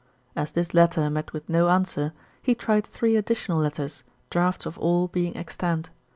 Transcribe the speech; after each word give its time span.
As 0.35 0.49
this 0.49 0.73
letter 0.73 1.11
met 1.11 1.31
with 1.31 1.47
no 1.47 1.69
answer, 1.69 2.11
he 2.41 2.55
tried 2.55 2.87
three 2.87 3.15
additional 3.15 3.59
letters, 3.59 4.03
drafts 4.31 4.65
of 4.65 4.79
all 4.79 5.07
being 5.07 5.37
extant. 5.37 5.91